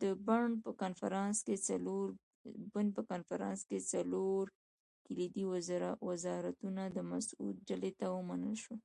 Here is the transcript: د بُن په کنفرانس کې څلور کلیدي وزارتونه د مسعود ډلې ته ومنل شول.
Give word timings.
د 0.00 0.02
بُن 0.26 0.50
په 2.96 3.02
کنفرانس 3.12 3.60
کې 3.68 3.78
څلور 4.06 4.42
کلیدي 5.06 5.44
وزارتونه 6.12 6.82
د 6.96 6.98
مسعود 7.12 7.54
ډلې 7.68 7.90
ته 8.00 8.06
ومنل 8.10 8.54
شول. 8.62 8.80